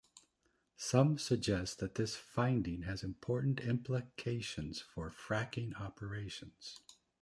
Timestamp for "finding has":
2.15-3.03